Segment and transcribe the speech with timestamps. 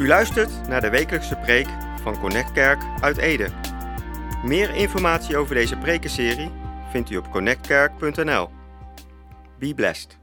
[0.00, 1.66] U luistert naar de wekelijkse preek
[2.02, 3.48] van Connect Kerk uit Ede.
[4.44, 6.50] Meer informatie over deze prekenserie
[6.90, 8.48] vindt u op connectkerk.nl.
[9.58, 10.18] Be blessed.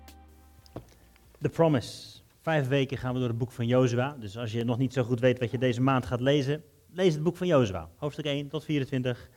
[1.42, 2.22] The Promise.
[2.42, 4.16] Vijf weken gaan we door het boek van Jozua.
[4.20, 7.14] Dus als je nog niet zo goed weet wat je deze maand gaat lezen, lees
[7.14, 7.90] het boek van Jozua.
[7.96, 9.30] Hoofdstuk 1 tot 24.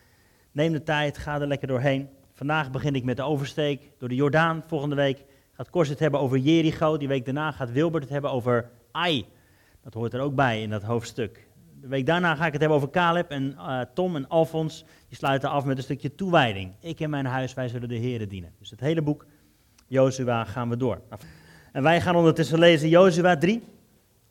[0.52, 2.08] Neem de tijd, ga er lekker doorheen.
[2.32, 4.64] Vandaag begin ik met de oversteek door de Jordaan.
[4.66, 6.96] Volgende week gaat Kors het hebben over Jericho.
[6.96, 9.26] Die week daarna gaat Wilbert het hebben over Ai.
[9.82, 11.48] Dat hoort er ook bij in dat hoofdstuk.
[11.80, 14.84] De week daarna ga ik het hebben over Caleb en uh, Tom en Alfons.
[15.08, 16.72] Die sluiten af met een stukje toewijding.
[16.80, 18.52] Ik en mijn huis, wij zullen de Heren dienen.
[18.58, 19.26] Dus het hele boek
[19.86, 21.00] Jozua gaan we door.
[21.72, 23.62] En wij gaan ondertussen lezen Jozua 3,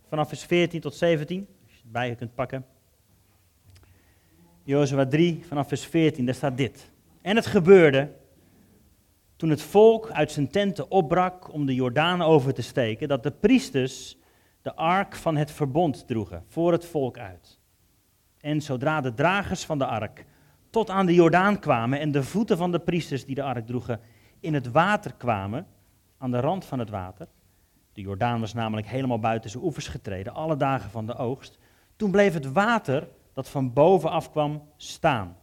[0.10, 1.48] vanaf vers 14 tot 17.
[1.64, 2.66] Als je het bij je kunt pakken.
[4.64, 6.92] Jozua 3, vanaf vers 14, daar staat dit.
[7.22, 8.12] En het gebeurde
[9.36, 13.32] toen het volk uit zijn tenten opbrak om de Jordaan over te steken, dat de
[13.32, 14.18] priesters
[14.70, 17.60] de ark van het verbond droegen voor het volk uit.
[18.40, 20.26] En zodra de dragers van de ark
[20.70, 24.00] tot aan de Jordaan kwamen en de voeten van de priesters die de ark droegen
[24.40, 25.68] in het water kwamen,
[26.18, 27.28] aan de rand van het water,
[27.94, 31.58] de Jordaan was namelijk helemaal buiten zijn oevers getreden, alle dagen van de oogst,
[31.96, 35.38] toen bleef het water dat van bovenaf kwam staan.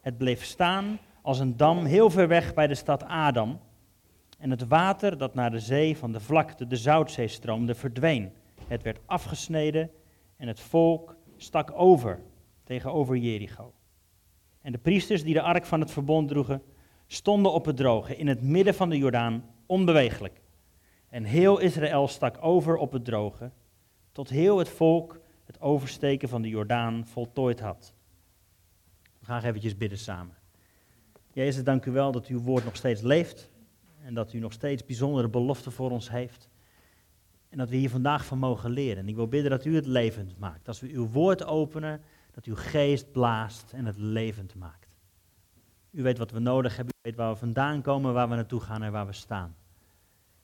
[0.00, 3.60] Het bleef staan als een dam heel ver weg bij de stad Adam.
[4.38, 8.32] En het water dat naar de zee van de vlakte, de Zoutzee, stroomde, verdween.
[8.68, 9.90] Het werd afgesneden
[10.36, 12.20] en het volk stak over
[12.64, 13.72] tegenover Jericho.
[14.60, 16.62] En de priesters die de ark van het verbond droegen,
[17.06, 20.40] stonden op het droge in het midden van de Jordaan, onbewegelijk.
[21.08, 23.50] En heel Israël stak over op het droge,
[24.12, 27.94] tot heel het volk het oversteken van de Jordaan voltooid had.
[29.18, 30.36] We gaan eventjes bidden samen.
[31.32, 33.50] Jezus, dank u wel dat uw woord nog steeds leeft
[34.02, 36.48] en dat u nog steeds bijzondere beloften voor ons heeft.
[37.48, 39.02] En dat we hier vandaag van mogen leren.
[39.02, 40.68] En ik wil bidden dat u het levend maakt.
[40.68, 44.96] Als we uw woord openen, dat uw geest blaast en het levend maakt.
[45.90, 48.60] U weet wat we nodig hebben, u weet waar we vandaan komen, waar we naartoe
[48.60, 49.56] gaan en waar we staan.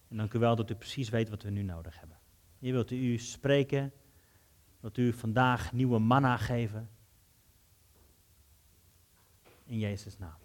[0.08, 2.18] En dank u wel dat u precies weet wat we nu nodig hebben.
[2.58, 3.92] Hier wilt u spreken,
[4.80, 6.88] wilt u vandaag nieuwe manna geven.
[9.64, 10.36] In Jezus' naam.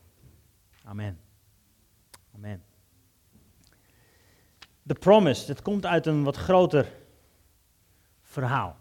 [0.84, 1.20] Amen.
[2.36, 2.69] Amen.
[4.90, 6.92] The Promise, het komt uit een wat groter
[8.22, 8.78] verhaal.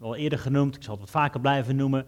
[0.00, 2.06] Al eerder genoemd, ik zal het wat vaker blijven noemen.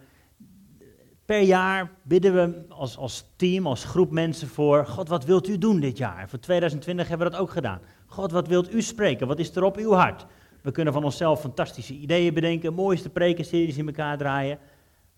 [1.24, 5.58] Per jaar bidden we als, als team, als groep mensen voor, God, wat wilt u
[5.58, 6.28] doen dit jaar?
[6.28, 7.80] Voor 2020 hebben we dat ook gedaan.
[8.06, 9.26] God, wat wilt u spreken?
[9.26, 10.26] Wat is er op uw hart?
[10.62, 14.58] We kunnen van onszelf fantastische ideeën bedenken, mooiste prekenseries in elkaar draaien.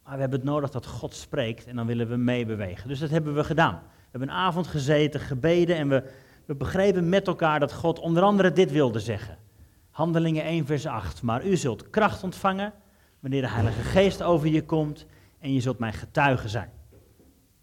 [0.04, 2.88] Maar we hebben het nodig dat God spreekt en dan willen we meebewegen.
[2.88, 3.74] Dus dat hebben we gedaan.
[3.74, 6.10] We hebben een avond gezeten, gebeden en we,
[6.48, 9.38] we begrepen met elkaar dat God onder andere dit wilde zeggen.
[9.90, 11.22] Handelingen 1, vers 8.
[11.22, 12.72] Maar u zult kracht ontvangen
[13.20, 15.06] wanneer de Heilige Geest over je komt
[15.38, 16.70] en je zult mijn getuige zijn.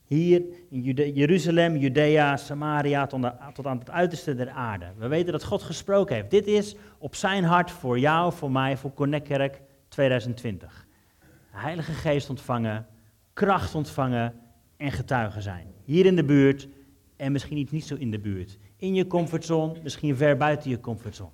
[0.06, 3.22] Hier in Jude Jeruzalem, Judea, Samaria, tot,
[3.54, 4.86] tot aan het uiterste der aarde.
[4.98, 6.32] We weten dat God gesproken heeft.
[6.32, 10.88] Dit is op zijn hart voor jou, voor mij, voor Connect Kerk 2020.
[11.30, 12.88] De Heilige Geest ontvangen,
[13.34, 14.34] kracht ontvangen
[14.78, 15.68] en getuigen zijn.
[15.84, 16.68] Hier in de buurt
[17.16, 18.58] en misschien iets niet zo in de buurt.
[18.78, 21.30] In je comfortzone, misschien ver buiten je comfortzone.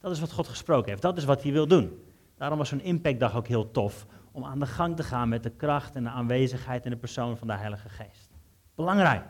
[0.00, 1.02] Dat is wat God gesproken heeft.
[1.02, 1.98] Dat is wat hij wil doen.
[2.36, 4.06] Daarom was zo'n impactdag ook heel tof.
[4.32, 7.36] Om aan de gang te gaan met de kracht en de aanwezigheid en de persoon
[7.36, 8.30] van de Heilige Geest.
[8.74, 9.24] Belangrijk.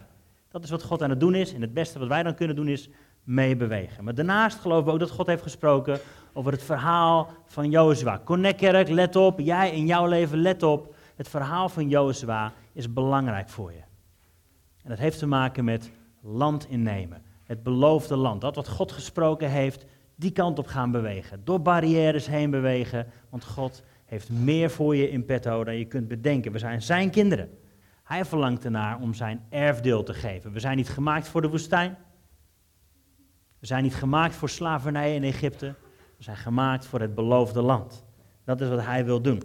[0.49, 1.55] Dat is wat God aan het doen is.
[1.55, 2.88] En het beste wat wij dan kunnen doen is
[3.25, 4.05] meebewegen.
[4.05, 6.00] Maar daarnaast geloven we ook dat God heeft gesproken
[6.32, 8.21] over het verhaal van Jozua.
[8.25, 9.41] Connect Kerk, let op.
[9.41, 10.94] Jij in jouw leven, let op.
[11.16, 13.82] Het verhaal van Jozua is belangrijk voor je.
[14.82, 15.91] En dat heeft te maken met
[16.21, 17.22] land innemen.
[17.44, 18.41] Het beloofde land.
[18.41, 19.84] Dat wat God gesproken heeft,
[20.15, 21.44] die kant op gaan bewegen.
[21.44, 23.06] Door barrières heen bewegen.
[23.31, 26.53] Want God heeft meer voor je in petto dan je kunt bedenken.
[26.53, 27.59] We zijn zijn kinderen.
[28.05, 30.53] Hij verlangt ernaar om zijn erfdeel te geven.
[30.53, 31.97] We zijn niet gemaakt voor de woestijn.
[33.59, 35.75] We zijn niet gemaakt voor slavernij in Egypte.
[36.17, 38.05] We zijn gemaakt voor het beloofde land.
[38.44, 39.43] Dat is wat hij wil doen.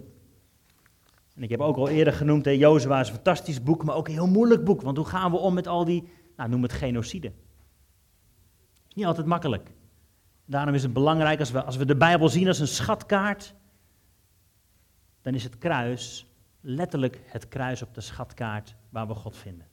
[1.34, 4.14] En ik heb ook al eerder genoemd, Jozua is een fantastisch boek, maar ook een
[4.14, 4.82] heel moeilijk boek.
[4.82, 7.32] Want hoe gaan we om met al die, nou noem het genocide.
[8.94, 9.70] Niet altijd makkelijk.
[10.44, 13.54] Daarom is het belangrijk als we, als we de Bijbel zien als een schatkaart,
[15.22, 16.26] dan is het kruis
[16.60, 19.66] letterlijk het kruis op de schatkaart waar we God vinden.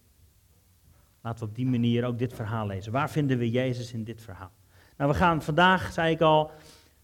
[1.21, 2.91] Laten we op die manier ook dit verhaal lezen.
[2.91, 4.51] Waar vinden we Jezus in dit verhaal?
[4.97, 6.51] Nou, we gaan vandaag, zei ik al,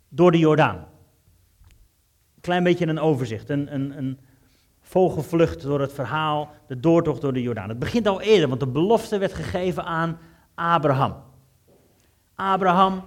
[0.09, 0.85] door de Jordaan.
[2.41, 4.19] Klein beetje een overzicht, een, een, een
[4.81, 7.69] vogelvlucht door het verhaal, de doortocht door de Jordaan.
[7.69, 10.17] Het begint al eerder, want de belofte werd gegeven aan
[10.53, 11.15] Abraham.
[12.35, 13.03] Abraham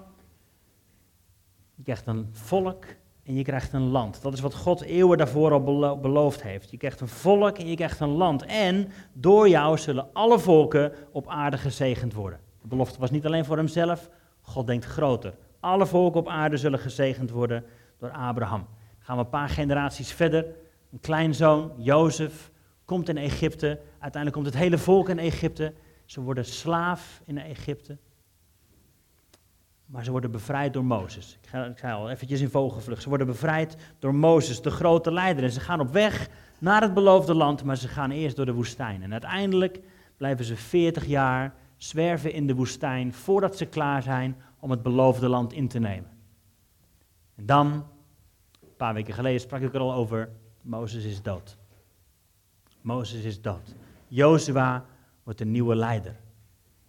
[1.87, 2.85] krijgt een volk
[3.23, 4.23] en je krijgt een land.
[4.23, 6.71] Dat is wat God eeuwen daarvoor al beloofd heeft.
[6.71, 8.45] Je krijgt een volk en je krijgt een land.
[8.45, 12.41] En door jou zullen alle volken op aarde gezegend worden.
[12.61, 15.35] De belofte was niet alleen voor hemzelf, God denkt groter.
[15.61, 17.65] Alle volken op aarde zullen gezegend worden
[17.99, 18.67] door Abraham.
[18.69, 20.47] Dan gaan we een paar generaties verder.
[20.93, 22.51] Een kleinzoon, Jozef,
[22.85, 23.81] komt in Egypte.
[23.91, 25.73] Uiteindelijk komt het hele volk in Egypte.
[26.05, 27.99] Ze worden slaaf in Egypte.
[29.87, 31.39] Maar ze worden bevrijd door Mozes.
[31.43, 33.03] Ik, ga, ik zei al eventjes in vogelvlucht.
[33.03, 35.45] Ze worden bevrijd door Mozes, de grote leider.
[35.45, 36.29] En ze gaan op weg
[36.59, 39.03] naar het beloofde land, maar ze gaan eerst door de woestijn.
[39.03, 39.81] En uiteindelijk
[40.17, 45.29] blijven ze 40 jaar zwerven in de woestijn voordat ze klaar zijn om het beloofde
[45.29, 46.11] land in te nemen.
[47.35, 47.67] En dan,
[48.63, 50.31] een paar weken geleden sprak ik er al over,
[50.63, 51.57] Mozes is dood.
[52.81, 53.75] Mozes is dood.
[54.09, 54.85] Jozua
[55.23, 56.17] wordt een nieuwe leider.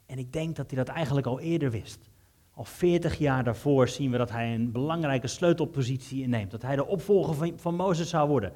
[0.05, 2.09] En ik denk dat hij dat eigenlijk al eerder wist.
[2.57, 6.51] Al 40 jaar daarvoor zien we dat hij een belangrijke sleutelpositie inneemt.
[6.51, 8.54] Dat hij de opvolger van, van Mozes zou worden.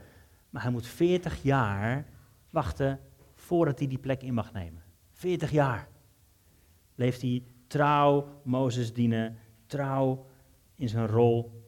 [0.50, 2.06] Maar hij moet 40 jaar
[2.50, 3.00] wachten
[3.36, 4.84] voordat hij die plek in mag nemen.
[5.12, 5.88] 40 jaar.
[6.96, 10.26] Bleef hij trouw Mozes dienen, trouw
[10.76, 11.64] in zijn rol.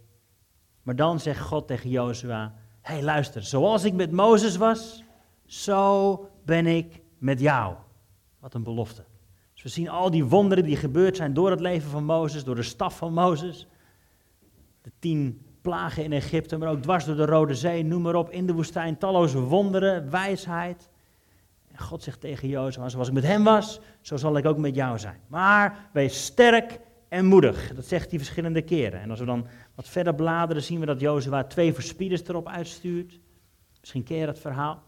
[0.81, 5.03] Maar dan zegt God tegen Jozua, hé hey, luister, zoals ik met Mozes was,
[5.45, 7.75] zo ben ik met jou.
[8.39, 9.03] Wat een belofte.
[9.63, 12.63] We zien al die wonderen die gebeurd zijn door het leven van Mozes, door de
[12.63, 13.67] staf van Mozes.
[14.81, 18.29] De tien plagen in Egypte, maar ook dwars door de Rode Zee, noem maar op,
[18.29, 20.89] in de woestijn, talloze wonderen, wijsheid.
[21.71, 24.75] En God zegt tegen Jozef, zoals ik met hem was, zo zal ik ook met
[24.75, 25.19] jou zijn.
[25.27, 27.73] Maar wees sterk en moedig.
[27.75, 29.01] Dat zegt hij verschillende keren.
[29.01, 33.19] En als we dan wat verder bladeren, zien we dat Jozef twee verspieders erop uitstuurt.
[33.79, 34.83] Misschien ken je dat verhaal.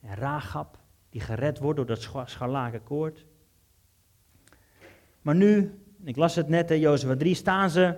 [0.00, 0.78] En Rahab,
[1.10, 3.26] die gered wordt door dat scharlakenkoord.
[5.28, 7.94] Maar nu, ik las het net, in Jozef 3, staan ze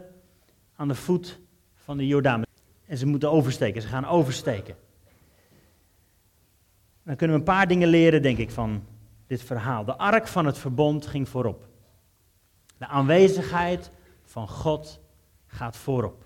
[0.77, 1.41] aan de voet
[1.75, 2.43] van de Jordaan.
[2.87, 4.77] En ze moeten oversteken, ze gaan oversteken.
[7.03, 8.85] Dan kunnen we een paar dingen leren, denk ik, van
[9.27, 9.85] dit verhaal.
[9.85, 11.69] De ark van het verbond ging voorop.
[12.79, 13.91] De aanwezigheid
[14.23, 15.01] van God
[15.47, 16.25] gaat voorop.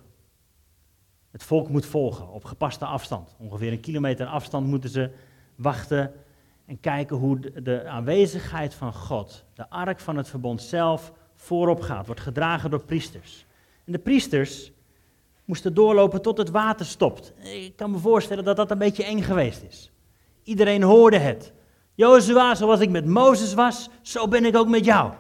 [1.30, 3.36] Het volk moet volgen op gepaste afstand.
[3.38, 5.10] Ongeveer een kilometer afstand moeten ze
[5.54, 6.12] wachten
[6.66, 12.06] en kijken hoe de aanwezigheid van God, de ark van het verbond zelf, voorop gaat.
[12.06, 13.46] Wordt gedragen door priesters.
[13.84, 14.72] En de priesters
[15.44, 17.32] moesten doorlopen tot het water stopt.
[17.42, 19.92] Ik kan me voorstellen dat dat een beetje eng geweest is.
[20.42, 21.52] Iedereen hoorde het.
[21.94, 25.12] Jozua, zoals ik met Mozes was, zo ben ik ook met jou.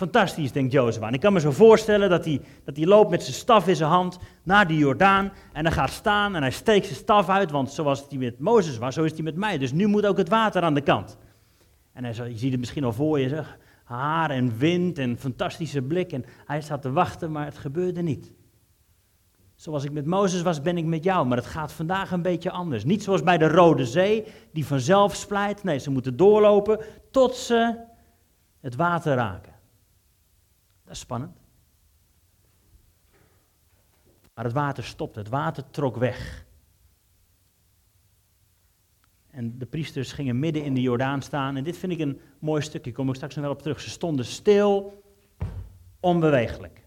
[0.00, 1.06] Fantastisch, denkt Jozua.
[1.06, 3.76] En ik kan me zo voorstellen dat hij, dat hij loopt met zijn staf in
[3.76, 5.32] zijn hand naar de Jordaan.
[5.52, 8.78] En dan gaat staan en hij steekt zijn staf uit, want zoals hij met Mozes
[8.78, 9.58] was, zo is hij met mij.
[9.58, 11.16] Dus nu moet ook het water aan de kant.
[11.92, 15.82] En hij, je ziet het misschien al voor je, zeg, haar en wind en fantastische
[15.82, 16.12] blik.
[16.12, 18.32] En hij staat te wachten, maar het gebeurde niet.
[19.54, 21.26] Zoals ik met Mozes was, ben ik met jou.
[21.26, 22.84] Maar het gaat vandaag een beetje anders.
[22.84, 25.62] Niet zoals bij de Rode Zee, die vanzelf splijt.
[25.62, 26.78] Nee, ze moeten doorlopen
[27.10, 27.76] tot ze
[28.60, 29.49] het water raken.
[30.90, 31.36] Dat is spannend.
[34.34, 36.46] Maar het water stopte, het water trok weg.
[39.30, 41.56] En de priesters gingen midden in de Jordaan staan.
[41.56, 43.80] En dit vind ik een mooi stukje, kom ik straks nog wel op terug.
[43.80, 45.02] Ze stonden stil,
[46.00, 46.84] onbewegelijk.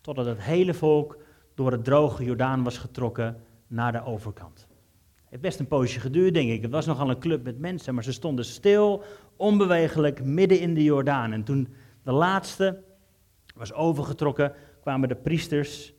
[0.00, 1.18] Totdat het hele volk
[1.54, 4.58] door het droge Jordaan was getrokken naar de overkant.
[4.58, 6.62] Het heeft best een poosje geduurd, denk ik.
[6.62, 9.02] Het was nogal een club met mensen, maar ze stonden stil,
[9.36, 11.32] onbewegelijk, midden in de Jordaan.
[11.32, 11.68] En toen
[12.02, 12.90] de laatste
[13.54, 15.92] was overgetrokken, kwamen de priesters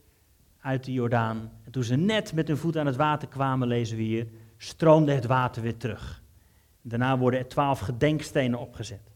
[0.59, 1.51] uit de Jordaan.
[1.63, 5.13] En toen ze net met hun voet aan het water kwamen, lezen we hier, stroomde
[5.13, 6.23] het water weer terug.
[6.81, 9.11] Daarna worden er twaalf gedenkstenen opgezet.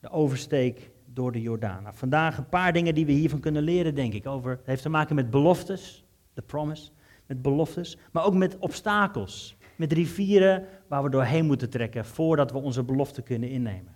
[0.00, 1.82] De oversteek door de Jordaan.
[1.82, 4.26] Nou, vandaag een paar dingen die we hiervan kunnen leren, denk ik.
[4.26, 6.90] Over, het heeft te maken met beloftes, de promise,
[7.26, 12.58] met beloftes, maar ook met obstakels, met rivieren waar we doorheen moeten trekken voordat we
[12.58, 13.94] onze belofte kunnen innemen.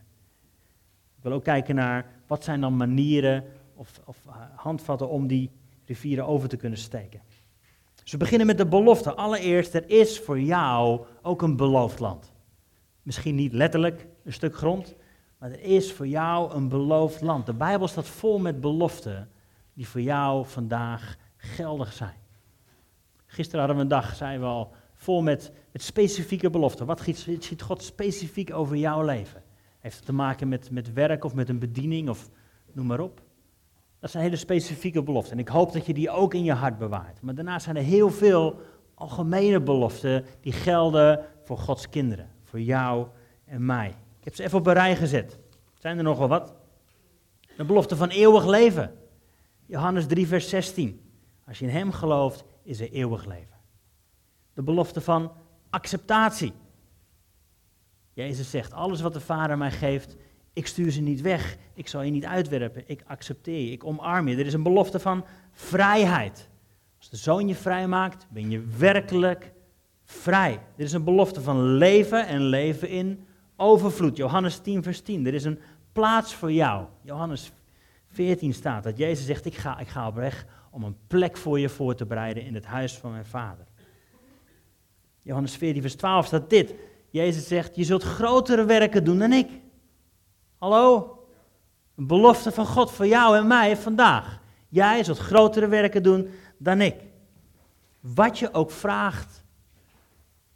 [1.16, 3.44] Ik wil ook kijken naar wat zijn dan manieren
[3.74, 5.50] of, of eh, handvatten om die
[5.84, 7.20] rivieren over te kunnen steken.
[8.02, 9.14] Dus we beginnen met de belofte.
[9.14, 12.32] Allereerst, er is voor jou ook een beloofd land.
[13.02, 14.94] Misschien niet letterlijk een stuk grond,
[15.38, 17.46] maar er is voor jou een beloofd land.
[17.46, 19.30] De Bijbel staat vol met beloften
[19.74, 22.14] die voor jou vandaag geldig zijn.
[23.26, 26.86] Gisteren hadden we een dag, zijn we al, vol met, met specifieke beloften.
[26.86, 27.02] Wat
[27.40, 29.42] ziet God specifiek over jouw leven?
[29.86, 32.30] Heeft het te maken met, met werk of met een bediening of
[32.72, 33.22] noem maar op?
[33.98, 35.32] Dat zijn hele specifieke beloften.
[35.32, 37.22] En ik hoop dat je die ook in je hart bewaart.
[37.22, 38.60] Maar daarnaast zijn er heel veel
[38.94, 42.30] algemene beloften die gelden voor Gods kinderen.
[42.44, 43.06] Voor jou
[43.44, 43.88] en mij.
[43.88, 45.38] Ik heb ze even op een rij gezet.
[45.78, 46.54] Zijn er nog wel wat?
[47.56, 48.94] De belofte van eeuwig leven.
[49.66, 51.10] Johannes 3, vers 16.
[51.46, 53.56] Als je in Hem gelooft, is er eeuwig leven.
[54.52, 55.32] De belofte van
[55.70, 56.52] acceptatie.
[58.16, 60.16] Jezus zegt, alles wat de Vader mij geeft,
[60.52, 61.56] ik stuur ze niet weg.
[61.74, 62.82] Ik zal je niet uitwerpen.
[62.86, 63.70] Ik accepteer je.
[63.70, 64.36] Ik omarm je.
[64.36, 66.48] Er is een belofte van vrijheid.
[66.98, 69.52] Als de zoon je vrij maakt, ben je werkelijk
[70.04, 70.52] vrij.
[70.52, 74.16] Er is een belofte van leven en leven in overvloed.
[74.16, 75.26] Johannes 10, vers 10.
[75.26, 75.58] Er is een
[75.92, 76.86] plaats voor jou.
[77.02, 77.52] Johannes
[78.06, 81.60] 14 staat dat Jezus zegt: Ik ga, ik ga op weg om een plek voor
[81.60, 83.66] je voor te bereiden in het huis van mijn vader.
[85.22, 86.74] Johannes 14, vers 12 staat dit.
[87.16, 89.48] Jezus zegt: Je zult grotere werken doen dan ik.
[90.58, 91.18] Hallo?
[91.96, 94.40] Een belofte van God voor jou en mij vandaag.
[94.68, 96.94] Jij zult grotere werken doen dan ik.
[98.00, 99.44] Wat je ook vraagt,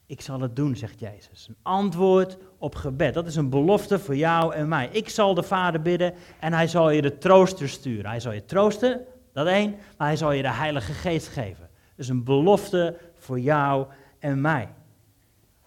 [0.06, 1.48] ik zal het doen, zegt Jezus.
[1.48, 3.14] Een antwoord op gebed.
[3.14, 4.88] Dat is een belofte voor jou en mij.
[4.92, 8.10] Ik zal de Vader bidden en hij zal je de trooster sturen.
[8.10, 9.00] Hij zal je troosten,
[9.32, 11.70] dat één, maar hij zal je de Heilige Geest geven.
[11.96, 13.86] Dus een belofte voor jou
[14.18, 14.68] en mij.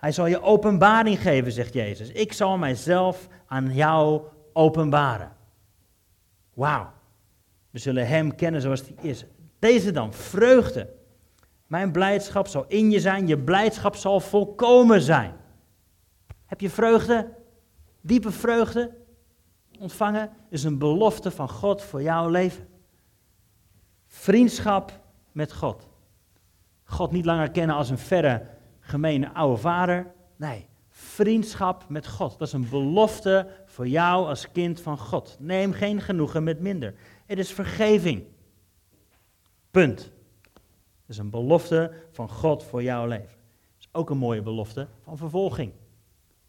[0.04, 2.10] Hij zal je openbaring geven, zegt Jezus.
[2.10, 4.22] Ik zal mijzelf aan jou
[4.54, 5.32] openbaren.
[6.54, 6.92] Wauw.
[7.70, 9.26] We zullen Hem kennen zoals Hij is.
[9.60, 10.90] Deze dan, vreugde.
[11.68, 15.34] Mijn blijdschap zal in je zijn, je blijdschap zal volkomen zijn.
[16.46, 17.30] Heb je vreugde?
[18.02, 18.92] Diepe vreugde?
[19.80, 22.68] Ontvangen is een belofte van God voor jouw leven.
[24.08, 25.00] Vriendschap
[25.32, 25.88] met God.
[26.84, 28.53] God niet langer kennen als een verre,
[28.94, 30.14] gemene oude vader.
[30.36, 32.40] Nee, vriendschap met God.
[32.40, 35.38] Dat is een belofte voor jou als kind van God.
[35.40, 36.94] Neem geen genoegen met minder.
[37.26, 38.24] Het is vergeving.
[39.72, 40.00] Punt.
[40.02, 43.38] Het is een belofte van God voor jouw leven.
[43.74, 45.72] Het is ook een mooie belofte van vervolging.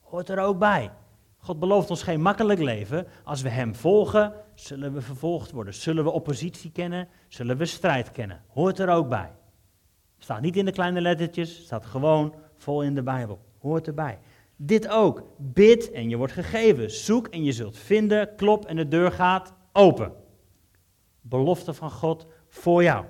[0.01, 0.91] Hoort er ook bij.
[1.39, 3.07] God belooft ons geen makkelijk leven.
[3.25, 5.75] Als we Hem volgen, zullen we vervolgd worden.
[5.75, 8.43] Zullen we oppositie kennen, zullen we strijd kennen.
[8.49, 9.33] Hoort er ook bij.
[10.25, 13.41] Staat niet in de kleine lettertjes, staat gewoon vol in de Bijbel.
[13.59, 14.19] Hoort erbij.
[14.57, 15.23] Dit ook.
[15.37, 16.91] Bid en je wordt gegeven.
[16.91, 18.35] Zoek en je zult vinden.
[18.37, 20.13] Klop en de deur gaat open.
[21.21, 23.05] Belofte van God voor jou.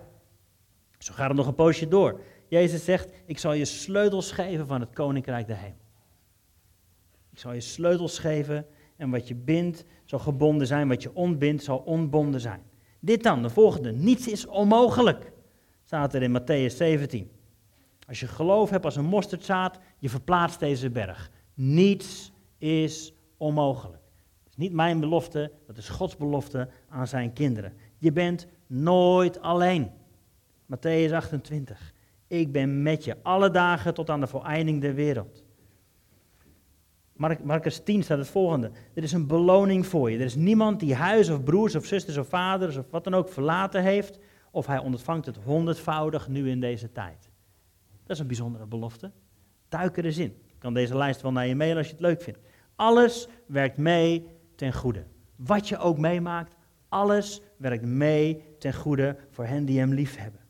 [0.98, 2.20] Zo gaat het nog een poosje door.
[2.48, 5.78] Jezus zegt: Ik zal je sleutels geven van het koninkrijk der hemel.
[7.30, 8.66] Ik zal je sleutels geven
[8.96, 12.62] en wat je bindt zal gebonden zijn, wat je ontbindt zal onbonden zijn.
[13.00, 13.92] Dit dan, de volgende.
[13.92, 15.32] Niets is onmogelijk,
[15.94, 17.30] staat er in Matthäus 17.
[18.08, 21.30] Als je geloof hebt als een mosterdzaad, je verplaatst deze berg.
[21.54, 24.02] Niets is onmogelijk.
[24.42, 27.72] Het is niet mijn belofte, dat is Gods belofte aan zijn kinderen.
[27.98, 29.90] Je bent nooit alleen.
[30.66, 31.92] Matthäus 28.
[32.26, 35.44] Ik ben met je alle dagen tot aan de voleinding der wereld.
[37.42, 38.70] Marcus 10 staat het volgende.
[38.94, 40.18] Er is een beloning voor je.
[40.18, 43.28] Er is niemand die huis of broers of zusters of vaders of wat dan ook
[43.28, 44.18] verlaten heeft.
[44.54, 47.30] Of hij ontvangt het honderdvoudig nu in deze tijd.
[48.02, 49.10] Dat is een bijzondere belofte.
[49.68, 50.30] Duik er eens in.
[50.30, 52.38] Ik kan deze lijst wel naar je mailen als je het leuk vindt.
[52.76, 55.04] Alles werkt mee ten goede.
[55.36, 56.54] Wat je ook meemaakt,
[56.88, 60.40] alles werkt mee ten goede voor hen die hem lief hebben.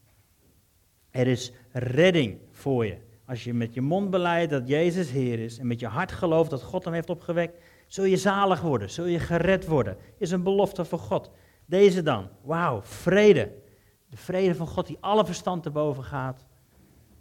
[1.11, 2.97] Er is redding voor je.
[3.27, 6.51] Als je met je mond beleidt dat Jezus Heer is en met je hart gelooft
[6.51, 9.97] dat God hem heeft opgewekt, zul je zalig worden, zul je gered worden.
[10.19, 11.31] Is een belofte van God.
[11.67, 13.63] Deze dan, wauw, vrede.
[14.15, 16.45] De vrede van God die alle verstand te boven gaat,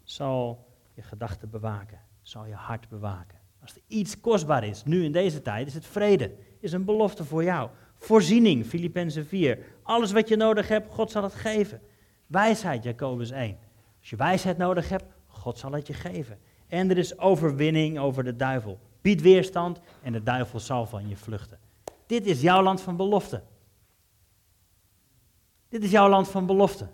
[0.03, 3.37] zal je gedachten bewaken, zal je hart bewaken.
[3.61, 6.31] Als er iets kostbaar is, nu in deze tijd, is het vrede.
[6.59, 7.69] Is een belofte voor jou.
[7.95, 9.59] Voorziening, Filippenzen 4.
[9.83, 11.81] Alles wat je nodig hebt, God zal het geven.
[12.27, 13.57] Wijsheid, Jacobus 1.
[13.99, 16.37] Als je wijsheid nodig hebt, God zal het je geven.
[16.67, 18.79] En er is overwinning over de duivel.
[19.01, 21.59] Bied weerstand en de duivel zal van je vluchten.
[22.05, 23.43] Dit is jouw land van belofte.
[25.73, 26.87] Dit is jouw land van belofte.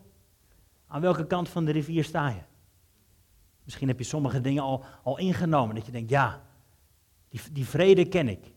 [0.87, 2.41] Aan welke kant van de rivier sta je?
[3.63, 5.75] Misschien heb je sommige dingen al, al ingenomen.
[5.75, 6.45] Dat je denkt, ja,
[7.29, 8.53] die, die vrede ken ik.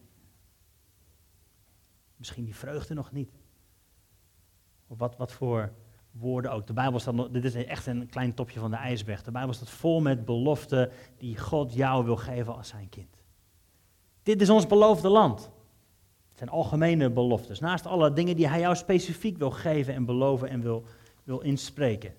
[2.17, 3.31] Misschien die vreugde nog niet.
[4.87, 5.73] Of wat, wat voor
[6.11, 6.67] woorden ook.
[6.67, 9.23] De Bijbel staat, dit is echt een klein topje van de ijsberg.
[9.23, 13.17] De Bijbel staat vol met beloften die God jou wil geven als zijn kind.
[14.23, 15.51] Dit is ons beloofde land.
[16.43, 17.61] Zijn algemene beloftes.
[17.61, 20.85] Naast alle dingen die hij jou specifiek wil geven en beloven en wil,
[21.25, 22.15] wil inspreken.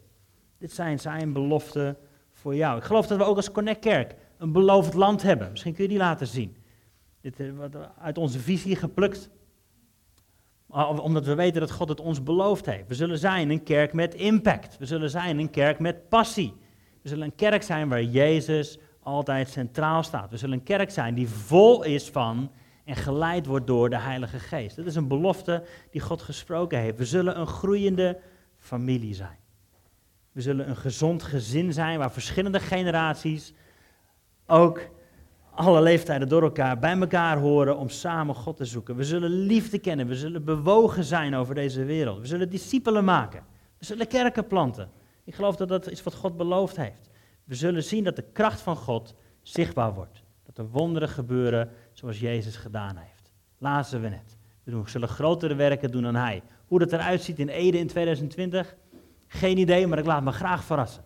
[0.58, 1.98] Dit zijn zijn beloften
[2.32, 2.78] voor jou.
[2.78, 5.52] Ik geloof dat we ook als Connect Kerk een beloofd land hebben.
[5.52, 6.56] Misschien kun je die laten zien.
[7.22, 7.52] Dit is
[8.00, 9.30] uit onze visie geplukt.
[11.02, 12.88] Omdat we weten dat God het ons beloofd heeft.
[12.88, 14.78] We zullen zijn een kerk met impact.
[14.78, 16.54] We zullen zijn een kerk met passie.
[17.02, 20.30] We zullen een kerk zijn waar Jezus altijd centraal staat.
[20.30, 22.52] We zullen een kerk zijn die vol is van
[22.86, 24.76] en geleid wordt door de Heilige Geest.
[24.76, 26.98] Dat is een belofte die God gesproken heeft.
[26.98, 28.20] We zullen een groeiende
[28.58, 29.38] familie zijn.
[30.32, 33.54] We zullen een gezond gezin zijn waar verschillende generaties,
[34.48, 34.90] ook
[35.56, 38.96] alle leeftijden door elkaar, bij elkaar horen om samen God te zoeken.
[38.96, 42.20] We zullen liefde kennen, we zullen bewogen zijn over deze wereld.
[42.20, 43.44] We zullen discipelen maken,
[43.78, 44.90] we zullen kerken planten.
[45.24, 47.10] Ik geloof dat dat is wat God beloofd heeft.
[47.44, 50.23] We zullen zien dat de kracht van God zichtbaar wordt.
[50.54, 53.32] Dat er wonderen gebeuren zoals Jezus gedaan heeft.
[53.58, 54.38] Lazen we net.
[54.64, 56.42] We doen, zullen grotere werken doen dan Hij.
[56.68, 58.76] Hoe dat eruit ziet in Ede in 2020,
[59.28, 61.04] geen idee, maar ik laat me graag verrassen.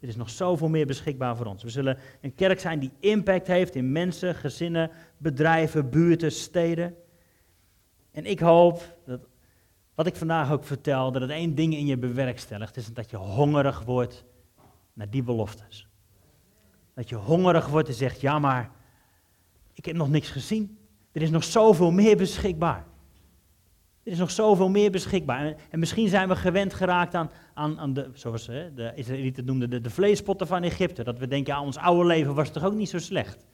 [0.00, 1.62] Er is nog zoveel meer beschikbaar voor ons.
[1.62, 6.94] We zullen een kerk zijn die impact heeft in mensen, gezinnen, bedrijven, buurten, steden.
[8.10, 9.20] En ik hoop dat
[9.94, 13.16] wat ik vandaag ook vertel, dat het één ding in je bewerkstelligt, is dat je
[13.16, 14.24] hongerig wordt
[14.92, 15.88] naar die beloftes.
[16.94, 18.70] Dat je hongerig wordt en zegt, ja maar,
[19.74, 20.78] ik heb nog niks gezien.
[21.12, 22.84] Er is nog zoveel meer beschikbaar.
[24.02, 25.54] Er is nog zoveel meer beschikbaar.
[25.70, 29.70] En, misschien zijn we gewend geraakt aan, aan, aan de, zoals hè, de Israëlieten noemden,
[29.70, 31.04] de, de vleespotten van Egypte.
[31.04, 33.44] Dat we denken, ja, ons oude leven was toch ook niet zo slecht.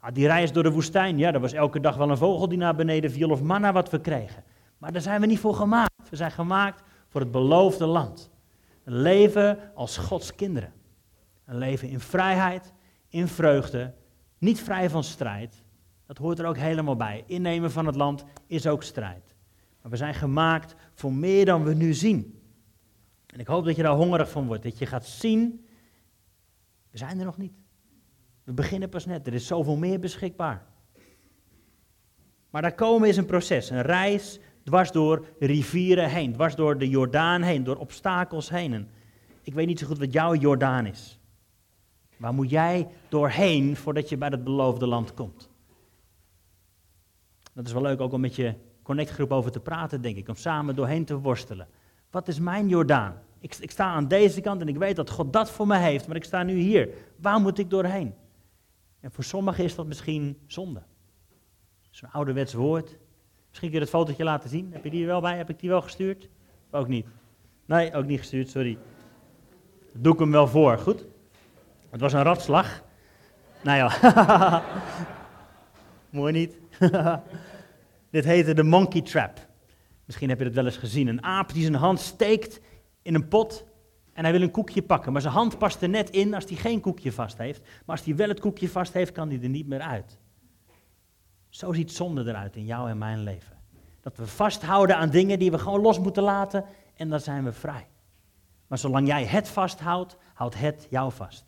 [0.00, 2.58] Ah, die reis door de woestijn, ja, er was elke dag wel een vogel die
[2.58, 4.44] naar beneden viel of manna wat we kregen.
[4.78, 6.10] Maar daar zijn we niet voor gemaakt.
[6.10, 8.30] We zijn gemaakt voor het beloofde land.
[8.84, 10.72] Een leven als Gods kinderen.
[11.44, 12.72] Een leven in vrijheid,
[13.08, 13.94] in vreugde,
[14.38, 15.64] niet vrij van strijd.
[16.06, 17.24] Dat hoort er ook helemaal bij.
[17.26, 19.34] Innemen van het land is ook strijd.
[19.82, 22.40] Maar we zijn gemaakt voor meer dan we nu zien.
[23.26, 24.62] En ik hoop dat je daar hongerig van wordt.
[24.62, 25.66] Dat je gaat zien,
[26.90, 27.52] we zijn er nog niet.
[28.44, 29.26] We beginnen pas net.
[29.26, 30.66] Er is zoveel meer beschikbaar.
[32.50, 36.88] Maar daar komen is een proces, een reis dwars door rivieren heen, dwars door de
[36.88, 38.88] Jordaan heen, door obstakels heen.
[39.42, 41.18] ik weet niet zo goed wat jouw Jordaan is.
[42.16, 45.50] Waar moet jij doorheen voordat je bij het beloofde land komt?
[47.52, 50.34] Dat is wel leuk ook om met je connectgroep over te praten, denk ik, om
[50.34, 51.68] samen doorheen te worstelen.
[52.10, 53.14] Wat is mijn Jordaan?
[53.40, 56.06] Ik, ik sta aan deze kant en ik weet dat God dat voor me heeft,
[56.06, 56.88] maar ik sta nu hier.
[57.16, 58.14] Waar moet ik doorheen?
[59.00, 60.82] En voor sommigen is dat misschien zonde.
[61.90, 62.98] Zo'n ouderwets woord.
[63.48, 64.72] Misschien kun je het fotootje laten zien.
[64.72, 65.36] Heb je die er wel bij?
[65.36, 66.28] Heb ik die wel gestuurd?
[66.70, 67.06] Ook niet.
[67.66, 68.78] Nee, ook niet gestuurd, sorry.
[69.92, 71.06] Doe ik hem wel voor, goed?
[71.96, 72.82] Het was een ratslag.
[73.62, 74.62] Nou ja.
[76.10, 76.58] Mooi niet.
[78.10, 79.48] Dit heette de monkey trap.
[80.04, 81.06] Misschien heb je het wel eens gezien.
[81.06, 82.60] Een aap die zijn hand steekt
[83.02, 83.64] in een pot
[84.12, 85.12] en hij wil een koekje pakken.
[85.12, 87.60] Maar zijn hand past er net in als hij geen koekje vast heeft.
[87.60, 90.18] Maar als hij wel het koekje vast heeft, kan hij er niet meer uit.
[91.48, 93.56] Zo ziet zonde eruit in jou en mijn leven.
[94.00, 96.64] Dat we vasthouden aan dingen die we gewoon los moeten laten
[96.96, 97.86] en dan zijn we vrij.
[98.66, 101.46] Maar zolang jij het vasthoudt, houdt het jou vast.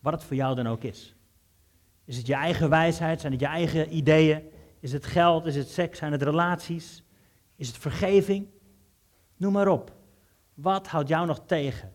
[0.00, 1.14] Wat het voor jou dan ook is.
[2.04, 3.20] Is het je eigen wijsheid?
[3.20, 4.42] Zijn het je eigen ideeën?
[4.80, 5.46] Is het geld?
[5.46, 5.98] Is het seks?
[5.98, 7.04] Zijn het relaties?
[7.56, 8.48] Is het vergeving?
[9.36, 9.96] Noem maar op.
[10.54, 11.92] Wat houdt jou nog tegen?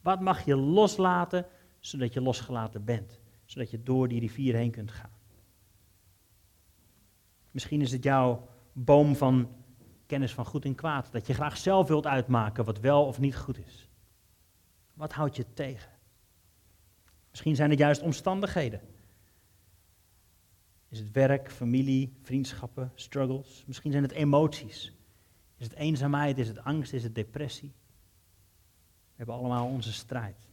[0.00, 1.46] Wat mag je loslaten,
[1.78, 3.20] zodat je losgelaten bent?
[3.44, 5.12] Zodat je door die rivier heen kunt gaan.
[7.50, 9.48] Misschien is het jouw boom van
[10.06, 11.12] kennis van goed en kwaad.
[11.12, 13.88] Dat je graag zelf wilt uitmaken wat wel of niet goed is.
[14.94, 15.90] Wat houdt je tegen?
[17.30, 18.80] Misschien zijn het juist omstandigheden.
[20.88, 23.64] Is het werk, familie, vriendschappen, struggles?
[23.66, 24.92] Misschien zijn het emoties.
[25.56, 27.72] Is het eenzaamheid, is het angst, is het depressie?
[29.10, 30.48] We hebben allemaal onze strijd.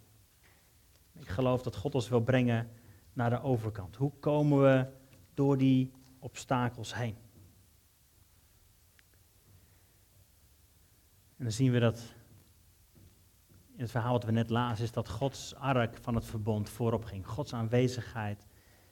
[1.13, 2.69] Ik geloof dat God ons wil brengen
[3.13, 3.95] naar de overkant.
[3.95, 4.87] Hoe komen we
[5.33, 7.15] door die obstakels heen?
[11.37, 12.15] En dan zien we dat
[13.77, 17.05] in het verhaal wat we net lazen, is dat Gods ark van het verbond voorop
[17.05, 17.27] ging.
[17.27, 18.45] Gods aanwezigheid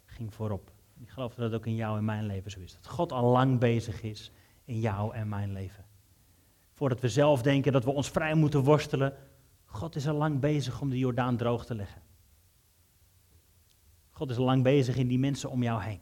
[0.05, 0.71] ging voorop.
[0.99, 2.73] Ik geloof dat het ook in jou en mijn leven zo is.
[2.73, 4.31] Dat God al lang bezig is
[4.65, 5.85] in jou en mijn leven.
[6.71, 9.13] Voordat we zelf denken dat we ons vrij moeten worstelen,
[9.65, 12.01] God is al lang bezig om de Jordaan droog te leggen.
[14.11, 16.01] God is al lang bezig in die mensen om jou heen.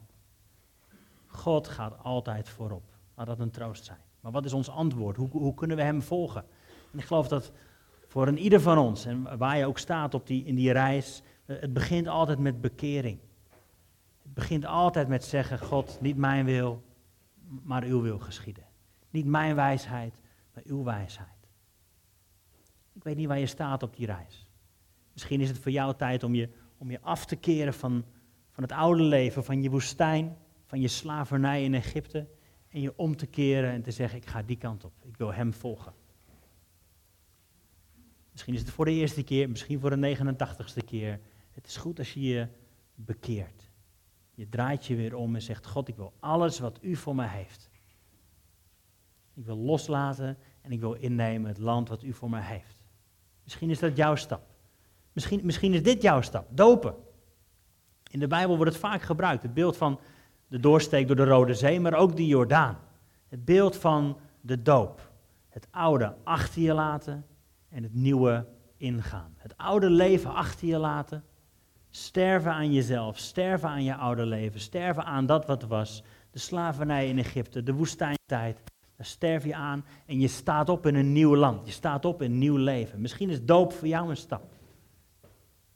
[1.27, 2.83] God gaat altijd voorop.
[3.15, 3.99] Laat dat een troost zijn.
[4.19, 5.17] Maar wat is ons antwoord?
[5.17, 6.45] Hoe, hoe kunnen we Hem volgen?
[6.91, 7.51] En ik geloof dat
[8.13, 11.21] voor een ieder van ons, en waar je ook staat op die, in die reis,
[11.45, 13.19] eh, het begint altijd met bekering.
[14.21, 16.83] Het begint altijd met zeggen, God, niet mijn wil,
[17.63, 18.63] maar uw wil geschieden.
[19.09, 20.13] Niet mijn wijsheid,
[20.53, 21.47] maar uw wijsheid.
[22.93, 24.47] Ik weet niet waar je staat op die reis.
[25.13, 28.05] Misschien is het voor jou tijd om je, om je af te keren van,
[28.51, 32.27] van het oude leven, van je woestijn, van je slavernij in Egypte.
[32.69, 34.93] En je om te keren en te zeggen, ik ga die kant op.
[35.03, 36.01] Ik wil hem volgen.
[38.33, 41.19] Misschien is het voor de eerste keer, misschien voor de 89ste keer.
[41.51, 42.47] Het is goed als je je
[42.95, 43.71] bekeert.
[44.33, 47.27] Je draait je weer om en zegt, God, ik wil alles wat u voor mij
[47.27, 47.69] heeft.
[49.33, 52.83] Ik wil loslaten en ik wil innemen het land wat u voor mij heeft.
[53.43, 54.41] Misschien is dat jouw stap.
[55.11, 56.95] Misschien, misschien is dit jouw stap, dopen.
[58.11, 59.99] In de Bijbel wordt het vaak gebruikt, het beeld van
[60.47, 62.79] de doorsteek door de Rode Zee, maar ook de Jordaan.
[63.27, 65.11] Het beeld van de doop.
[65.49, 67.25] Het oude achter je laten
[67.73, 68.45] en het nieuwe
[68.77, 69.33] ingaan.
[69.37, 71.23] Het oude leven achter je laten.
[71.89, 76.03] Sterven aan jezelf, sterven aan je oude leven, sterven aan dat wat was.
[76.31, 78.61] De slavernij in Egypte, de woestijntijd.
[78.95, 81.65] Daar sterf je aan en je staat op in een nieuw land.
[81.65, 83.01] Je staat op in een nieuw leven.
[83.01, 84.53] Misschien is doop voor jou een stap.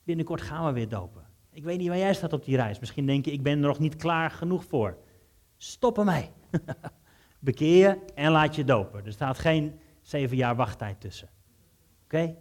[0.03, 1.25] Binnenkort gaan we weer dopen.
[1.51, 2.79] Ik weet niet waar jij staat op die reis.
[2.79, 4.97] Misschien denk je, ik ben er nog niet klaar genoeg voor.
[5.57, 6.29] Stop ermee.
[7.39, 9.05] Bekeer je en laat je dopen.
[9.05, 11.29] Er staat geen zeven jaar wachttijd tussen.
[12.07, 12.35] Oké?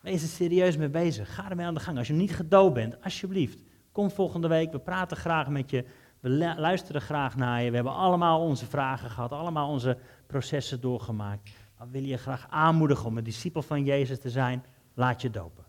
[0.00, 1.34] Wees er serieus mee bezig.
[1.34, 1.98] Ga ermee aan de gang.
[1.98, 4.72] Als je niet gedoopt bent, alsjeblieft, kom volgende week.
[4.72, 5.84] We praten graag met je.
[6.20, 7.68] We luisteren graag naar je.
[7.68, 11.50] We hebben allemaal onze vragen gehad, allemaal onze processen doorgemaakt.
[11.78, 14.64] Maar willen je graag aanmoedigen om een discipel van Jezus te zijn.
[14.94, 15.64] Laat je dopen.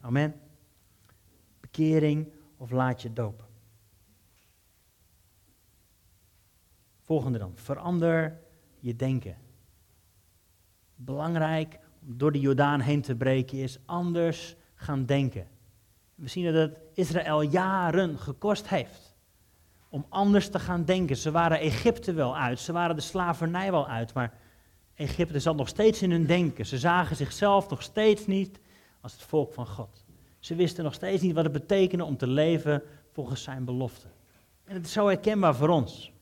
[0.00, 0.34] Amen.
[1.60, 3.46] Bekering of laat je dopen.
[7.00, 7.52] Volgende dan.
[7.54, 8.40] Verander
[8.78, 9.36] je denken.
[10.94, 11.78] Belangrijk
[12.16, 15.46] door de Jordaan heen te breken is anders gaan denken.
[16.14, 19.16] We zien dat het Israël jaren gekost heeft
[19.88, 21.16] om anders te gaan denken.
[21.16, 24.38] Ze waren Egypte wel uit, ze waren de slavernij wel uit, maar
[24.94, 26.66] Egypte zat nog steeds in hun denken.
[26.66, 28.60] Ze zagen zichzelf nog steeds niet
[29.00, 30.04] als het volk van God.
[30.38, 34.06] Ze wisten nog steeds niet wat het betekende om te leven volgens zijn belofte.
[34.64, 36.12] En het is zo herkenbaar voor ons.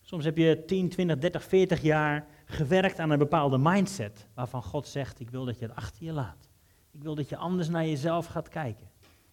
[0.00, 4.88] Soms heb je 10, 20, 30, 40 jaar gewerkt aan een bepaalde mindset waarvan God
[4.88, 6.48] zegt, ik wil dat je het achter je laat.
[6.90, 8.90] Ik wil dat je anders naar jezelf gaat kijken.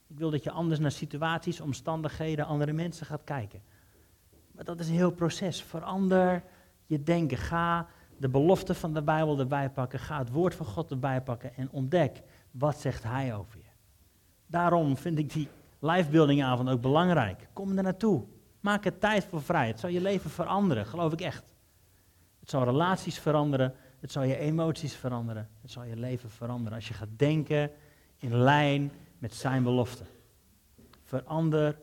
[0.08, 3.62] Ik wil dat je anders naar situaties, omstandigheden, andere mensen gaat kijken.
[4.52, 5.64] Maar dat is een heel proces.
[5.64, 6.44] Verander
[6.86, 7.38] je denken.
[7.38, 10.00] Ga de belofte van de Bijbel erbij pakken.
[10.00, 12.22] Ga het woord van God erbij pakken en ontdek
[12.52, 13.70] wat zegt Hij over je.
[14.48, 15.48] Daarom vind ik die
[15.80, 17.48] livebuilding avond ook belangrijk.
[17.54, 18.24] Kom er naartoe.
[18.60, 19.68] Maak er tijd voor vrij.
[19.68, 21.53] Het zal je leven veranderen, geloof ik echt.
[22.44, 23.76] Het zal relaties veranderen.
[24.00, 25.50] Het zal je emoties veranderen.
[25.62, 27.72] Het zal je leven veranderen als je gaat denken
[28.18, 30.06] in lijn met zijn beloften.
[31.04, 31.80] Verander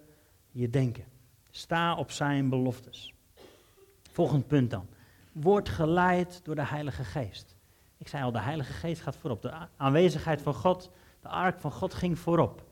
[0.51, 1.05] je denken.
[1.51, 3.15] Sta op zijn beloftes.
[4.11, 4.87] Volgend punt dan.
[5.33, 7.57] Word geleid door de Heilige Geest.
[7.97, 9.43] Ik zei al, de Heilige Geest gaat voorop.
[9.43, 12.65] De aanwezigheid van God, de ark van God ging voorop.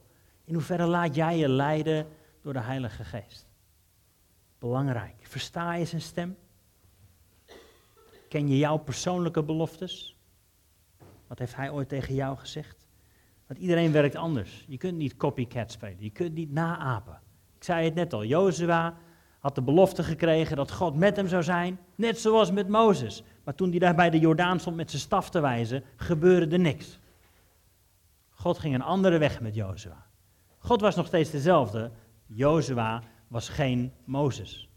[0.44, 2.06] In hoeverre laat jij je leiden
[2.42, 3.46] door de Heilige Geest?
[4.58, 5.14] Belangrijk.
[5.20, 6.36] Versta je zijn stem?
[8.28, 10.18] Ken je jouw persoonlijke beloftes?
[11.26, 12.86] Wat heeft hij ooit tegen jou gezegd?
[13.46, 14.64] Want iedereen werkt anders.
[14.68, 16.02] Je kunt niet copycat spelen.
[16.02, 17.20] Je kunt niet naapen.
[17.56, 18.24] Ik zei het net al.
[18.24, 18.96] Jozua
[19.38, 21.78] had de belofte gekregen dat God met hem zou zijn.
[21.94, 23.22] Net zoals met Mozes.
[23.44, 26.60] Maar toen hij daar bij de Jordaan stond met zijn staf te wijzen, gebeurde er
[26.60, 26.98] niks.
[28.30, 30.06] God ging een andere weg met Jozua.
[30.58, 31.90] God was nog steeds dezelfde.
[32.26, 34.67] Jozua was geen Mozes.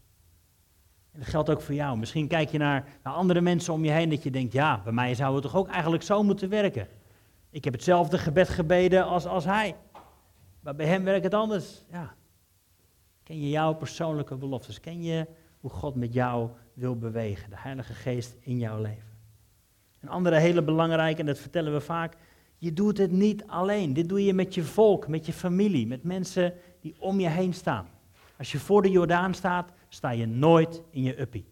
[1.12, 1.98] En dat geldt ook voor jou.
[1.98, 4.92] Misschien kijk je naar, naar andere mensen om je heen dat je denkt, ja, bij
[4.92, 6.88] mij zou het toch ook eigenlijk zo moeten werken.
[7.50, 9.76] Ik heb hetzelfde gebed gebeden als, als hij.
[10.60, 11.84] Maar bij hem werkt het anders.
[11.90, 12.14] Ja.
[13.22, 14.80] Ken je jouw persoonlijke beloftes?
[14.80, 15.26] Ken je
[15.60, 17.50] hoe God met jou wil bewegen?
[17.50, 19.10] De Heilige Geest in jouw leven.
[20.00, 22.16] Een andere hele belangrijke, en dat vertellen we vaak,
[22.58, 23.92] je doet het niet alleen.
[23.92, 27.54] Dit doe je met je volk, met je familie, met mensen die om je heen
[27.54, 27.88] staan.
[28.38, 31.46] Als je voor de Jordaan staat, sta je nooit in je uppie.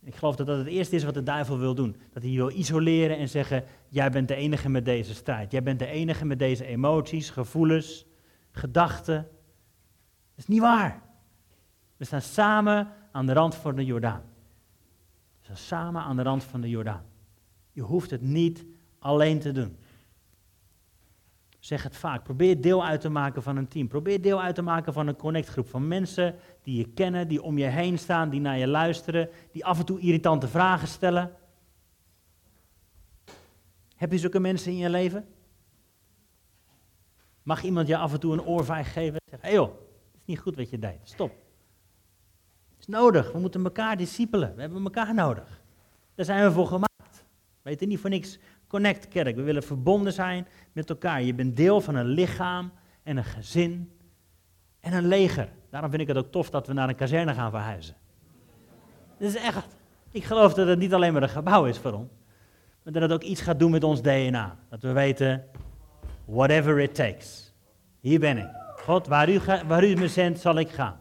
[0.00, 1.96] Ik geloof dat dat het eerste is wat de duivel wil doen.
[2.12, 5.52] Dat hij je wil isoleren en zeggen, jij bent de enige met deze strijd.
[5.52, 8.06] Jij bent de enige met deze emoties, gevoelens,
[8.50, 9.16] gedachten.
[9.16, 11.02] Dat is niet waar.
[11.96, 14.22] We staan samen aan de rand van de Jordaan.
[15.38, 17.04] We staan samen aan de rand van de Jordaan.
[17.72, 18.64] Je hoeft het niet
[18.98, 19.76] alleen te doen
[21.68, 22.24] zeg het vaak.
[22.24, 23.88] Probeer deel uit te maken van een team.
[23.88, 27.58] Probeer deel uit te maken van een connectgroep van mensen die je kennen, die om
[27.58, 31.32] je heen staan, die naar je luisteren, die af en toe irritante vragen stellen.
[33.96, 35.28] Heb je zulke mensen in je leven?
[37.42, 39.20] Mag iemand je af en toe een oorvijg geven?
[39.30, 39.68] Zeg, hé hey joh,
[40.12, 41.00] het is niet goed wat je deed.
[41.02, 41.30] Stop.
[42.70, 43.32] Het is nodig.
[43.32, 44.54] We moeten elkaar discipelen.
[44.54, 45.62] We hebben elkaar nodig.
[46.14, 47.24] Daar zijn we voor gemaakt.
[47.62, 49.36] We weten niet voor niks Connect Kerk.
[49.36, 51.22] We willen verbonden zijn met elkaar.
[51.22, 53.92] Je bent deel van een lichaam en een gezin
[54.80, 55.48] en een leger.
[55.70, 57.94] Daarom vind ik het ook tof dat we naar een kazerne gaan verhuizen.
[59.18, 59.76] Dit is echt.
[60.10, 62.12] Ik geloof dat het niet alleen maar een gebouw is voor ons,
[62.82, 64.58] maar dat het ook iets gaat doen met ons DNA.
[64.68, 65.44] Dat we weten,
[66.24, 67.52] whatever it takes.
[68.00, 68.48] Hier ben ik.
[68.76, 71.00] God, waar u, waar u me zendt, zal ik gaan.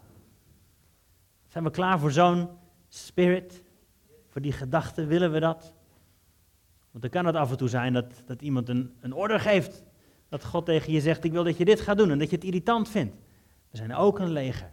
[1.48, 2.50] Zijn we klaar voor zo'n
[2.88, 3.66] spirit?
[4.38, 5.08] voor die gedachten?
[5.08, 5.74] Willen we dat?
[6.92, 9.84] Want dan kan het af en toe zijn dat, dat iemand een, een order geeft.
[10.30, 12.36] Dat God tegen je zegt, ik wil dat je dit gaat doen en dat je
[12.36, 13.16] het irritant vindt.
[13.70, 14.70] We zijn ook een leger.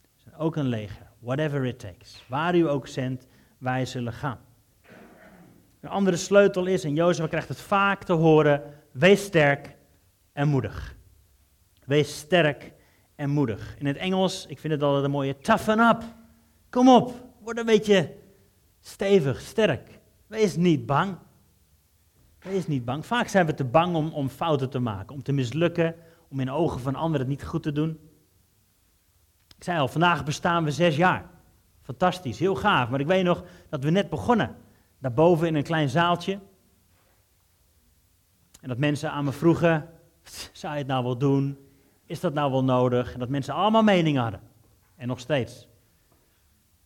[0.00, 1.06] We zijn ook een leger.
[1.18, 2.24] Whatever it takes.
[2.28, 3.26] Waar u ook zendt,
[3.58, 4.38] wij zullen gaan.
[5.80, 9.76] Een andere sleutel is, en Jozef krijgt het vaak te horen, wees sterk
[10.32, 10.96] en moedig.
[11.84, 12.72] Wees sterk
[13.14, 13.76] en moedig.
[13.78, 16.02] In het Engels, ik vind het altijd een mooie, toughen up.
[16.70, 18.14] Kom op, word een beetje
[18.80, 19.97] stevig, sterk.
[20.28, 21.16] Wees niet bang.
[22.38, 23.06] Wees niet bang.
[23.06, 25.94] Vaak zijn we te bang om, om fouten te maken, om te mislukken,
[26.28, 27.98] om in de ogen van anderen het niet goed te doen.
[29.56, 31.30] Ik zei al, vandaag bestaan we zes jaar.
[31.82, 32.88] Fantastisch, heel gaaf.
[32.88, 34.56] Maar ik weet nog dat we net begonnen.
[34.98, 36.40] Daarboven in een klein zaaltje.
[38.60, 39.90] En dat mensen aan me vroegen,
[40.52, 41.58] zou je het nou wel doen?
[42.04, 43.12] Is dat nou wel nodig?
[43.12, 44.40] En dat mensen allemaal meningen hadden.
[44.96, 45.68] En nog steeds.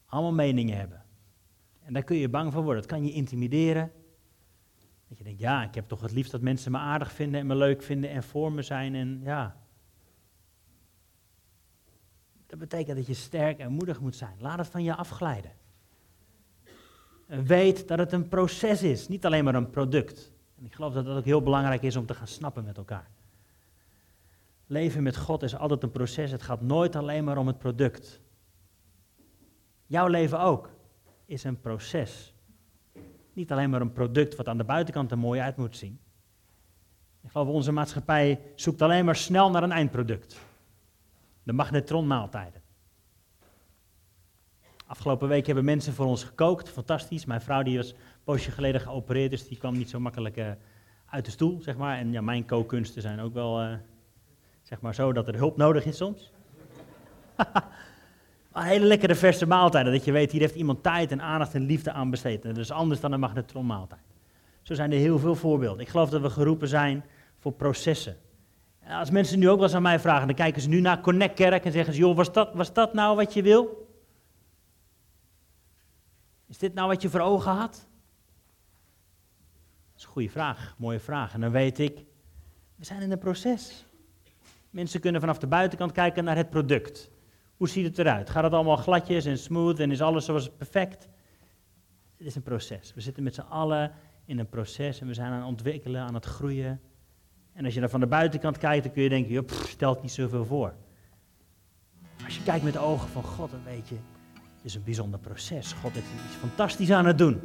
[0.07, 1.02] Allemaal meningen hebben.
[1.93, 2.83] Daar kun je bang van worden.
[2.83, 3.93] Dat kan je intimideren.
[5.09, 7.47] Dat je denkt, ja, ik heb toch het liefst dat mensen me aardig vinden en
[7.47, 8.95] me leuk vinden en voor me zijn.
[8.95, 9.57] En ja.
[12.47, 14.37] Dat betekent dat je sterk en moedig moet zijn.
[14.39, 15.53] Laat het van je afglijden.
[17.27, 20.33] En weet dat het een proces is, niet alleen maar een product.
[20.59, 23.11] En ik geloof dat dat ook heel belangrijk is om te gaan snappen met elkaar.
[24.67, 26.31] Leven met God is altijd een proces.
[26.31, 28.21] Het gaat nooit alleen maar om het product.
[29.87, 30.71] Jouw leven ook
[31.33, 32.35] is een proces.
[33.33, 36.01] Niet alleen maar een product wat aan de buitenkant er mooi uit moet zien.
[37.23, 40.41] Ik geloof onze maatschappij zoekt alleen maar snel naar een eindproduct.
[41.43, 42.63] De magnetronmaaltijden.
[44.87, 47.25] Afgelopen week hebben mensen voor ons gekookt, fantastisch.
[47.25, 50.51] Mijn vrouw die was een poosje geleden geopereerd, dus die kwam niet zo makkelijk uh,
[51.07, 51.99] uit de stoel, zeg maar.
[51.99, 53.75] En ja, mijn kookkunsten zijn ook wel, uh,
[54.63, 56.33] zeg maar zo, dat er hulp nodig is soms.
[58.53, 61.67] maar hele lekkere verse maaltijden, dat je weet, hier heeft iemand tijd en aandacht en
[61.67, 62.43] liefde aan besteed.
[62.43, 64.01] dat is anders dan een magnetronmaaltijd.
[64.63, 65.81] Zo zijn er heel veel voorbeelden.
[65.81, 67.05] Ik geloof dat we geroepen zijn
[67.39, 68.17] voor processen.
[68.81, 71.01] En als mensen nu ook wel eens aan mij vragen, dan kijken ze nu naar
[71.01, 73.91] Connect Kerk en zeggen ze, joh, was dat, was dat nou wat je wil?
[76.49, 77.73] Is dit nou wat je voor ogen had?
[79.93, 81.35] Dat is een goede vraag, mooie vraag.
[81.35, 82.05] En dan weet ik,
[82.77, 83.87] we zijn in een proces.
[84.71, 87.11] Mensen kunnen vanaf de buitenkant kijken naar het product.
[87.63, 88.31] Hoe ziet het eruit?
[88.31, 91.09] Gaat het allemaal gladjes en smooth en is alles zoals perfect?
[92.17, 92.93] Het is een proces.
[92.95, 93.93] We zitten met z'n allen
[94.25, 96.81] in een proces en we zijn aan het ontwikkelen, aan het groeien.
[97.53, 100.13] En als je naar van de buitenkant kijkt, dan kun je denken, joh, stelt niet
[100.13, 100.75] zoveel voor.
[102.25, 103.97] Als je kijkt met de ogen van God, dan weet je,
[104.35, 105.73] het is een bijzonder proces.
[105.73, 107.41] God is iets fantastisch aan het doen.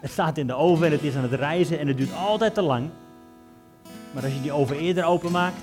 [0.00, 2.54] Het staat in de oven en het is aan het reizen en het duurt altijd
[2.54, 2.90] te lang.
[4.14, 5.62] Maar als je die oven eerder openmaakt,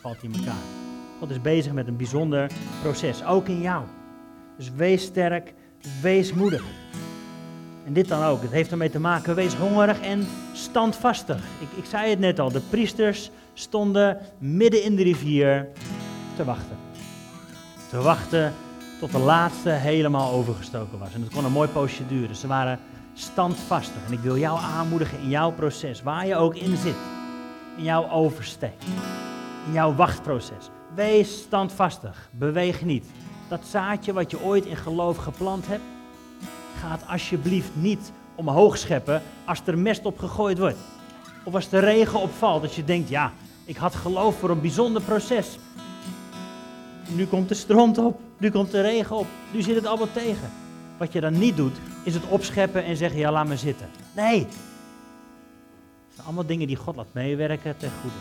[0.00, 0.79] valt hij in elkaar.
[1.20, 2.50] God is bezig met een bijzonder
[2.82, 3.84] proces, ook in jou.
[4.56, 5.54] Dus wees sterk,
[6.02, 6.64] wees moedig.
[7.84, 11.36] En dit dan ook, het heeft ermee te maken, wees hongerig en standvastig.
[11.36, 15.68] Ik, ik zei het net al, de priesters stonden midden in de rivier
[16.36, 16.76] te wachten.
[17.88, 18.52] Te wachten
[19.00, 21.14] tot de laatste helemaal overgestoken was.
[21.14, 22.36] En dat kon een mooi poosje duren.
[22.36, 22.78] Ze waren
[23.14, 24.06] standvastig.
[24.06, 26.96] En ik wil jou aanmoedigen in jouw proces, waar je ook in zit.
[27.76, 28.82] In jouw oversteek.
[29.66, 30.70] In jouw wachtproces.
[30.94, 32.28] Wees standvastig.
[32.30, 33.06] Beweeg niet.
[33.48, 35.82] Dat zaadje wat je ooit in geloof geplant hebt,
[36.78, 40.78] gaat alsjeblieft niet omhoog scheppen als er mest op gegooid wordt.
[41.44, 43.32] Of als de regen opvalt, dat je denkt, ja,
[43.64, 45.58] ik had geloof voor een bijzonder proces.
[47.08, 50.50] Nu komt de stront op, nu komt de regen op, nu zit het allemaal tegen.
[50.98, 53.88] Wat je dan niet doet, is het opscheppen en zeggen, ja, laat me zitten.
[54.14, 54.38] Nee.
[54.38, 58.16] Het zijn allemaal dingen die God laat meewerken ten goede.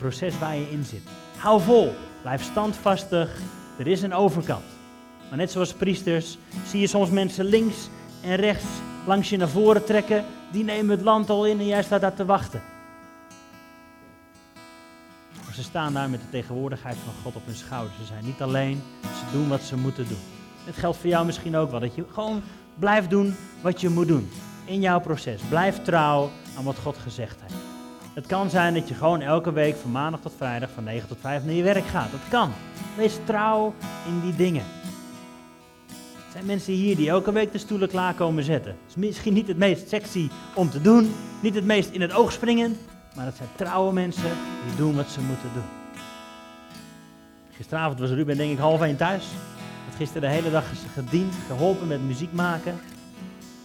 [0.00, 1.02] Proces waar je in zit.
[1.36, 3.40] Hou vol, blijf standvastig,
[3.78, 4.64] er is een overkant.
[5.28, 7.88] Maar net zoals priesters zie je soms mensen links
[8.20, 8.64] en rechts
[9.06, 10.24] langs je naar voren trekken.
[10.52, 12.62] Die nemen het land al in en jij staat daar te wachten.
[15.44, 17.96] Maar ze staan daar met de tegenwoordigheid van God op hun schouders.
[17.96, 20.22] Ze zijn niet alleen, ze doen wat ze moeten doen.
[20.64, 22.42] Het geldt voor jou misschien ook wel, dat je gewoon
[22.78, 24.30] blijft doen wat je moet doen.
[24.64, 25.40] In jouw proces.
[25.48, 27.59] Blijf trouw aan wat God gezegd heeft.
[28.14, 31.18] Het kan zijn dat je gewoon elke week van maandag tot vrijdag van 9 tot
[31.20, 32.10] 5 naar je werk gaat.
[32.10, 32.52] Dat kan.
[32.96, 33.74] Wees trouw
[34.06, 34.64] in die dingen.
[36.16, 38.76] Er zijn mensen hier die elke week de stoelen klaar komen zetten.
[38.88, 42.32] Is misschien niet het meest sexy om te doen, niet het meest in het oog
[42.32, 42.76] springen,
[43.14, 44.30] maar het zijn trouwe mensen
[44.66, 45.68] die doen wat ze moeten doen.
[47.50, 49.24] Gisteravond was Ruben denk ik half één thuis.
[49.86, 52.80] Had gisteren de hele dag gediend, geholpen met muziek maken.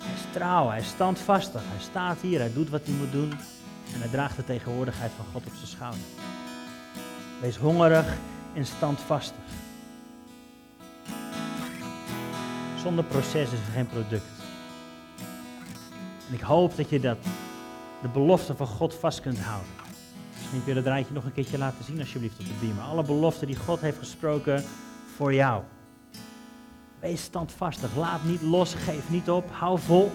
[0.03, 3.33] Hij is trouw, hij is standvastig, hij staat hier, hij doet wat hij moet doen.
[3.93, 6.01] En hij draagt de tegenwoordigheid van God op zijn schouder.
[7.41, 8.17] Wees hongerig
[8.53, 9.43] en standvastig.
[12.81, 14.25] Zonder proces is er geen product.
[16.27, 17.17] En ik hoop dat je dat,
[18.01, 19.69] de belofte van God vast kunt houden.
[20.33, 22.83] Misschien kun je dat rijtje nog een keertje laten zien alsjeblieft op de beamer.
[22.83, 24.63] Alle beloften die God heeft gesproken
[25.15, 25.63] voor jou.
[26.99, 30.11] Wees standvastig, laat niet los, geef niet op, hou vol.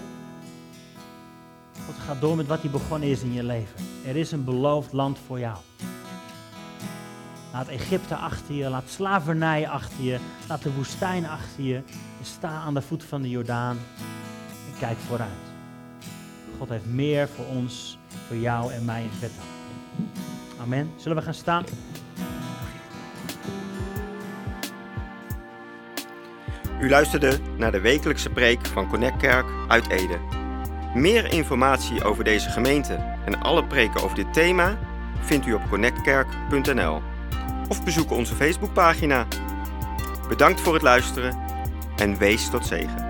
[2.10, 3.76] Gaat door met wat hij begonnen is in je leven.
[4.06, 5.56] Er is een beloofd land voor jou.
[7.52, 10.18] Laat Egypte achter je, laat slavernij achter je,
[10.48, 11.74] laat de woestijn achter je.
[12.18, 13.78] En sta aan de voet van de Jordaan
[14.72, 15.30] en kijk vooruit.
[16.58, 19.42] God heeft meer voor ons, voor jou en mij in petto.
[20.60, 20.90] Amen.
[20.96, 21.64] Zullen we gaan staan?
[26.80, 30.39] U luisterde naar de wekelijkse preek van Connect Kerk uit Ede.
[30.94, 34.78] Meer informatie over deze gemeente en alle preken over dit thema
[35.20, 37.02] vindt u op connectkerk.nl
[37.68, 39.26] of bezoek onze Facebookpagina.
[40.28, 41.38] Bedankt voor het luisteren
[41.96, 43.09] en wees tot zegen.